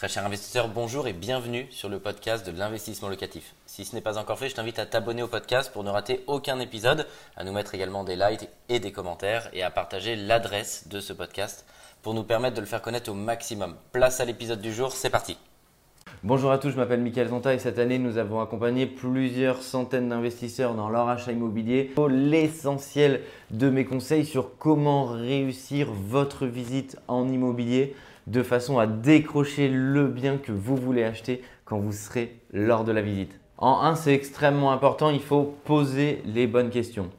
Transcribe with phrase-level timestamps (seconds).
[0.00, 3.54] Très cher investisseur, bonjour et bienvenue sur le podcast de l'investissement locatif.
[3.66, 6.24] Si ce n'est pas encore fait, je t'invite à t'abonner au podcast pour ne rater
[6.26, 7.06] aucun épisode,
[7.36, 11.12] à nous mettre également des likes et des commentaires et à partager l'adresse de ce
[11.12, 11.66] podcast
[12.00, 13.76] pour nous permettre de le faire connaître au maximum.
[13.92, 15.36] Place à l'épisode du jour, c'est parti.
[16.22, 20.08] Bonjour à tous, je m'appelle Michael Zonta et cette année nous avons accompagné plusieurs centaines
[20.08, 21.92] d'investisseurs dans leur achat immobilier.
[22.08, 23.20] L'essentiel
[23.50, 27.94] de mes conseils sur comment réussir votre visite en immobilier
[28.30, 32.92] de façon à décrocher le bien que vous voulez acheter quand vous serez lors de
[32.92, 33.38] la visite.
[33.58, 37.10] En 1, c'est extrêmement important, il faut poser les bonnes questions.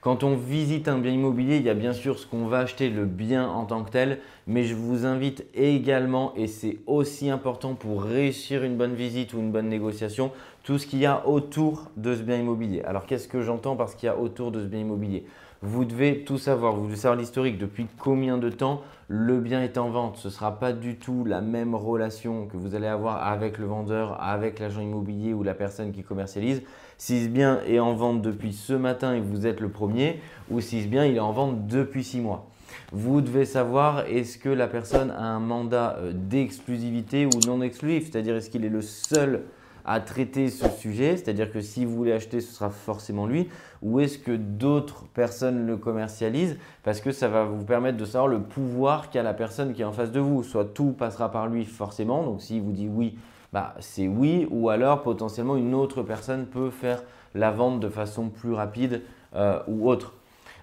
[0.00, 2.88] Quand on visite un bien immobilier, il y a bien sûr ce qu'on va acheter,
[2.88, 7.74] le bien en tant que tel, mais je vous invite également, et c'est aussi important
[7.74, 10.30] pour réussir une bonne visite ou une bonne négociation,
[10.62, 12.82] tout ce qu'il y a autour de ce bien immobilier.
[12.82, 15.26] Alors qu'est-ce que j'entends par ce qu'il y a autour de ce bien immobilier?
[15.62, 19.76] Vous devez tout savoir, vous devez savoir l'historique, depuis combien de temps le bien est
[19.76, 20.16] en vente?
[20.16, 23.66] Ce ne sera pas du tout la même relation que vous allez avoir avec le
[23.66, 26.62] vendeur, avec l'agent immobilier ou la personne qui commercialise
[26.96, 30.62] si ce bien est en vente depuis ce matin et vous êtes le premier, ou
[30.62, 32.46] si ce bien il est en vente depuis six mois.
[32.92, 38.10] Vous devez savoir est-ce que la personne a un mandat euh, d'exclusivité ou non exclusif,
[38.10, 39.42] c'est-à-dire est-ce qu'il est le seul
[39.84, 43.48] à traiter ce sujet, c'est-à-dire que si vous voulez acheter, ce sera forcément lui,
[43.82, 48.28] ou est-ce que d'autres personnes le commercialisent parce que ça va vous permettre de savoir
[48.28, 50.42] le pouvoir qu'a la personne qui est en face de vous.
[50.42, 53.16] Soit tout passera par lui forcément, donc s'il vous dit oui,
[53.52, 57.02] bah, c'est oui, ou alors potentiellement une autre personne peut faire
[57.34, 59.02] la vente de façon plus rapide
[59.34, 60.14] euh, ou autre.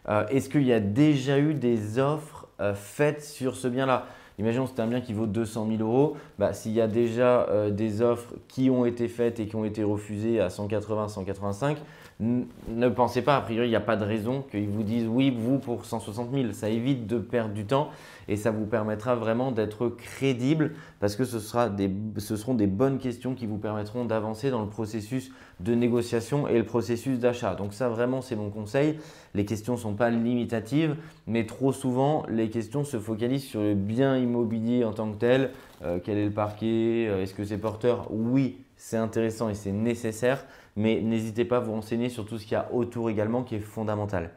[0.10, 4.06] Euh, est-ce qu'il y a déjà eu des offres euh, faites sur ce bien-là?
[4.39, 6.16] Imaginons c'est un bien qui vaut 200 000 euros.
[6.38, 9.83] Bah, S'il y a déjà des offres qui ont été faites et qui ont été
[9.83, 11.77] refusées à 180, 185,
[12.19, 15.30] ne pensez pas, a priori, il n'y a pas de raison qu'ils vous disent oui,
[15.30, 16.52] vous pour 160 000.
[16.53, 17.89] Ça évite de perdre du temps
[18.27, 22.65] et ça vous permettra vraiment d'être crédible parce que ce, sera des, ce seront des
[22.65, 27.53] bonnes questions qui vous permettront d'avancer dans le processus de négociation et le processus d'achat.
[27.53, 28.97] Donc ça, vraiment, c'est mon conseil.
[29.36, 30.95] Les questions ne sont pas limitatives,
[31.27, 35.52] mais trop souvent, les questions se focalisent sur le bien immobilier en tant que tel.
[35.83, 38.08] Euh, quel est le parquet euh, Est-ce que c'est porteur?
[38.10, 40.45] Oui, c'est intéressant et c'est nécessaire,
[40.76, 43.55] mais n'hésitez pas à vous renseigner sur tout ce qu'il y a autour également qui
[43.55, 44.32] est fondamental.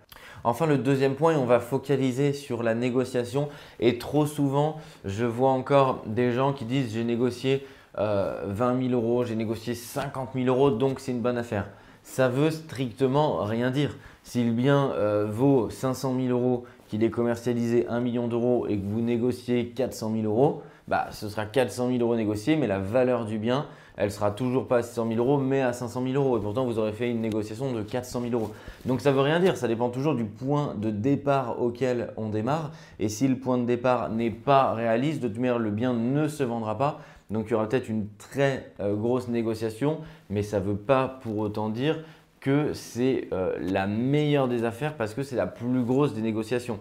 [0.44, 5.50] Enfin, le deuxième point, on va focaliser sur la négociation et trop souvent, je vois
[5.50, 10.46] encore des gens qui disent j'ai négocié 20 euh, 000 euros, j'ai négocié 50 000
[10.46, 11.68] euros, donc c'est une bonne affaire.
[12.10, 13.96] Ça veut strictement rien dire.
[14.24, 18.78] Si le bien euh, vaut 500 000 euros, qu'il est commercialisé 1 million d'euros et
[18.78, 22.80] que vous négociez 400 000 euros, bah, ce sera 400 000 euros négociés, mais la
[22.80, 23.66] valeur du bien,
[23.96, 26.36] elle sera toujours pas à 600 000 euros, mais à 500 000 euros.
[26.36, 28.50] Et pourtant, vous aurez fait une négociation de 400 000 euros.
[28.86, 29.56] Donc, ça veut rien dire.
[29.56, 32.72] Ça dépend toujours du point de départ auquel on démarre.
[32.98, 36.26] Et si le point de départ n'est pas réaliste, de toute manière, le bien ne
[36.26, 37.02] se vendra pas.
[37.30, 39.98] Donc, il y aura peut-être une très euh, grosse négociation,
[40.28, 42.04] mais ça ne veut pas pour autant dire
[42.40, 46.80] que c'est euh, la meilleure des affaires parce que c'est la plus grosse des négociations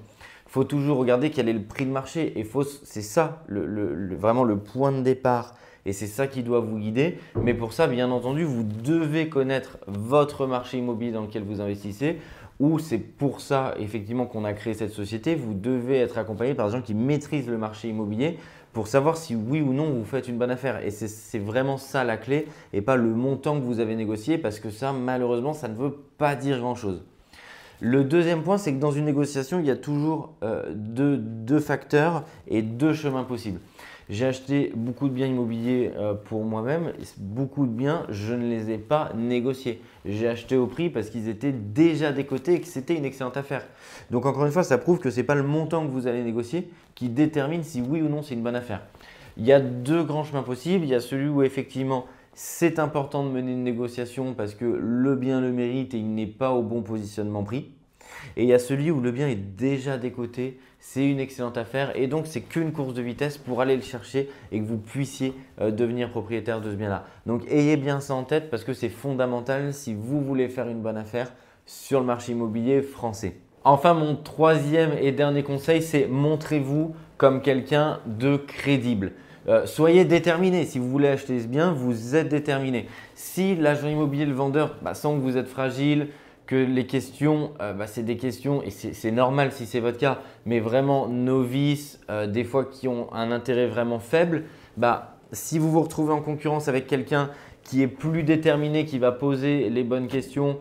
[0.50, 2.38] faut toujours regarder quel est le prix de marché.
[2.38, 2.48] Et
[2.84, 5.56] c'est ça vraiment le point de départ.
[5.86, 7.20] Et c'est ça qui doit vous guider.
[7.42, 12.18] Mais pour ça, bien entendu, vous devez connaître votre marché immobilier dans lequel vous investissez.
[12.59, 15.36] Ou c'est pour ça, effectivement, qu'on a créé cette société.
[15.36, 18.38] Vous devez être accompagné par des gens qui maîtrisent le marché immobilier
[18.74, 20.84] pour savoir si oui ou non vous faites une bonne affaire.
[20.85, 24.59] Et c'est vraiment ça la clé et pas le montant que vous avez négocié parce
[24.59, 27.03] que ça, malheureusement, ça ne veut pas dire grand-chose.
[27.81, 32.25] Le deuxième point, c'est que dans une négociation, il y a toujours euh, deux, facteurs
[32.47, 33.62] et deux chemins possibles.
[34.09, 36.91] J'ai acheté beaucoup de biens immobiliers euh, pour moi-même.
[37.17, 39.81] Beaucoup de biens, je ne les ai pas négociés.
[40.03, 43.66] J'ai acheté au prix parce qu'ils étaient déjà décotés et que c'était une excellente affaire.
[44.09, 46.23] Donc encore une fois, ça prouve que ce n'est pas le montant que vous allez
[46.23, 48.81] négocier qui détermine si oui ou non c'est une bonne affaire.
[49.38, 50.84] Il y a deux grands chemins possibles.
[50.84, 52.07] Il y a celui où effectivement
[52.42, 56.26] c'est important de mener une négociation parce que le bien le mérite et il n'est
[56.26, 57.70] pas au bon positionnement prix.
[58.38, 61.92] Et il y a celui où le bien est déjà décoté, c'est une excellente affaire
[61.98, 65.34] et donc c'est qu'une course de vitesse pour aller le chercher et que vous puissiez
[65.59, 67.03] euh, devenir propriétaire de ce bien-là.
[67.26, 70.82] Donc ayez bien ça en tête parce que c'est fondamental si vous voulez faire une
[70.82, 71.34] bonne affaire
[71.66, 73.35] sur le marché immobilier français.
[73.66, 79.12] Enfin, mon troisième et dernier conseil, c'est montrez-vous comme quelqu'un de crédible.
[79.49, 80.66] Euh, soyez déterminé.
[80.66, 82.85] Si vous voulez acheter ce bien, vous êtes déterminé.
[83.16, 86.09] Si l'agent immobilier, le vendeur, bah, sent que vous êtes fragile,
[86.46, 90.19] que les questions, euh, bah, c'est des questions, et c'est normal si c'est votre cas,
[90.46, 94.43] mais vraiment novices, euh, des fois qui ont un intérêt vraiment faible,
[94.78, 97.31] bah, si vous vous retrouvez en concurrence avec quelqu'un
[97.63, 100.57] qui est plus déterminé, qui va poser les bonnes questions,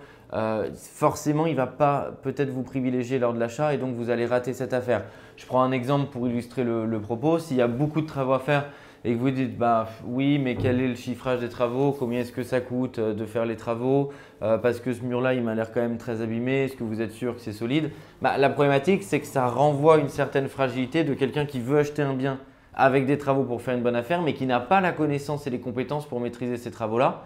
[0.74, 4.26] forcément, il ne va pas peut-être vous privilégier lors de l'achat et donc vous allez
[4.26, 5.04] rater cette affaire.
[5.38, 7.38] Je prends un exemple pour illustrer le, propos.
[7.38, 8.66] S'il y a beaucoup de travaux à faire,
[9.04, 11.92] et que vous dites bah oui, mais quel est le chiffrage des travaux?
[11.96, 14.10] Combien est-ce que ça coûte euh, de faire les travaux?
[14.42, 16.64] Euh, Parce que ce mur-là, il m'a l'air quand même très abîmé.
[16.64, 17.92] Est-ce que vous êtes sûr que c'est solide?
[18.20, 22.02] Bah, La problématique, c'est que ça renvoie une certaine fragilité de quelqu'un qui veut acheter
[22.02, 22.40] un bien
[22.74, 25.50] avec des travaux pour faire une bonne affaire, mais qui n'a pas la connaissance et
[25.50, 27.24] les compétences pour maîtriser ces travaux-là,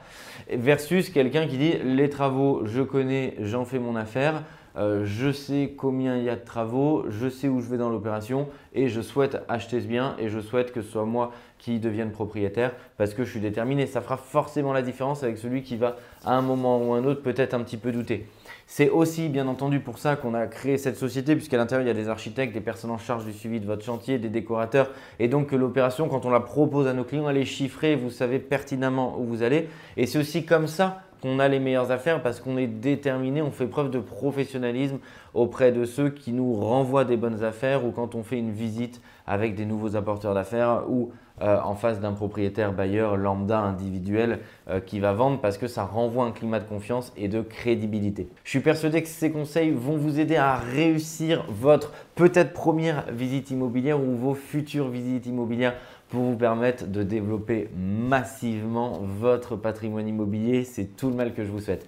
[0.50, 4.42] versus quelqu'un qui dit les travaux, je connais, j'en fais mon affaire.
[4.76, 7.90] Euh, je sais combien il y a de travaux, je sais où je vais dans
[7.90, 11.78] l'opération et je souhaite acheter ce bien et je souhaite que ce soit moi qui
[11.78, 13.86] devienne propriétaire parce que je suis déterminé.
[13.86, 17.22] Ça fera forcément la différence avec celui qui va à un moment ou un autre
[17.22, 18.26] peut-être un petit peu douter.
[18.66, 21.90] C'est aussi bien entendu pour ça qu'on a créé cette société puisqu'à l'intérieur il y
[21.90, 25.28] a des architectes, des personnes en charge du suivi de votre chantier, des décorateurs et
[25.28, 28.38] donc que l'opération quand on la propose à nos clients elle est chiffrée, vous savez
[28.38, 32.40] pertinemment où vous allez et c'est aussi comme ça qu'on a les meilleures affaires parce
[32.40, 34.98] qu'on est déterminé, on fait preuve de professionnalisme
[35.34, 39.00] auprès de ceux qui nous renvoient des bonnes affaires ou quand on fait une visite
[39.26, 44.80] avec des nouveaux apporteurs d'affaires ou euh, en face d'un propriétaire bailleur lambda individuel euh,
[44.80, 48.28] qui va vendre parce que ça renvoie un climat de confiance et de crédibilité.
[48.44, 53.50] Je suis persuadé que ces conseils vont vous aider à réussir votre peut-être première visite
[53.50, 55.74] immobilière ou vos futures visites immobilières
[56.12, 60.66] pour vous permettre de développer massivement votre patrimoine immobilier.
[60.66, 61.86] C'est tout le mal que je vous souhaite.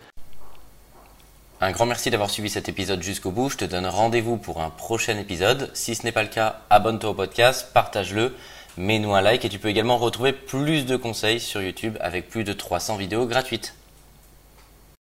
[1.61, 3.51] Un grand merci d'avoir suivi cet épisode jusqu'au bout.
[3.51, 5.71] Je te donne rendez-vous pour un prochain épisode.
[5.75, 8.35] Si ce n'est pas le cas, abonne-toi au podcast, partage-le,
[8.79, 12.45] mets-nous un like et tu peux également retrouver plus de conseils sur YouTube avec plus
[12.45, 13.75] de 300 vidéos gratuites.